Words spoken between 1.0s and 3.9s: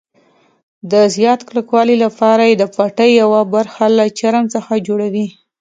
زیات کلکوالي لپاره یې د پټۍ یوه برخه